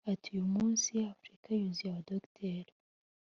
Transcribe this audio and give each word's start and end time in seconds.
Ati 0.11 0.25
“Uyu 0.35 0.45
munsi 0.55 0.89
Afurika 1.13 1.47
yuzuye 1.51 1.89
abadogiteri 1.93 2.71